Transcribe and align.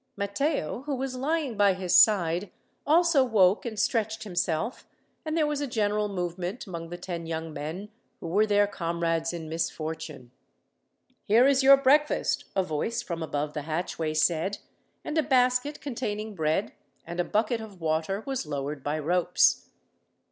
Matteo, 0.17 0.81
who 0.87 0.95
was 0.95 1.15
lying 1.15 1.55
by 1.55 1.75
his 1.75 1.93
side, 1.95 2.49
also 2.87 3.23
woke 3.23 3.67
and 3.67 3.77
stretched 3.77 4.23
himself, 4.23 4.87
and 5.23 5.37
there 5.37 5.45
was 5.45 5.61
a 5.61 5.67
general 5.67 6.07
movement 6.09 6.65
among 6.65 6.89
the 6.89 6.97
ten 6.97 7.27
young 7.27 7.53
men 7.53 7.89
who 8.19 8.27
were 8.27 8.47
their 8.47 8.65
comrades 8.65 9.31
in 9.31 9.47
misfortune. 9.47 10.31
"Here 11.25 11.45
is 11.45 11.61
your 11.61 11.77
breakfast," 11.77 12.45
a 12.55 12.63
voice 12.63 13.03
from 13.03 13.21
above 13.21 13.53
the 13.53 13.61
hatchway 13.61 14.15
said, 14.15 14.57
and 15.05 15.19
a 15.19 15.21
basket 15.21 15.81
containing 15.81 16.33
bread 16.33 16.73
and 17.05 17.19
a 17.19 17.23
bucket 17.23 17.61
of 17.61 17.79
water 17.79 18.23
was 18.25 18.47
lowered 18.47 18.83
by 18.83 18.97
ropes. 18.97 19.69